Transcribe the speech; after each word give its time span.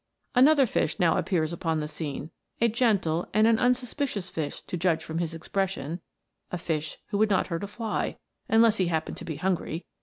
Another 0.33 0.65
fish 0.65 0.97
now 0.99 1.15
appears 1.15 1.53
upon 1.53 1.77
tt*e 1.77 1.85
scene, 1.87 2.31
a 2.59 2.67
gentle 2.67 3.27
and 3.35 3.45
an 3.45 3.59
unsuspicious 3.59 4.31
fish 4.31 4.61
to 4.63 4.75
judge 4.75 5.03
from 5.03 5.19
his 5.19 5.35
expression, 5.35 6.01
a 6.51 6.57
fish 6.57 6.97
who 7.09 7.19
would 7.19 7.29
not 7.29 7.45
hurt 7.49 7.63
a 7.63 7.67
fly 7.67 8.17
unless 8.49 8.77
he 8.77 8.87
happened 8.87 9.17
to 9.17 9.25
be 9.25 9.35
hungry. 9.35 9.85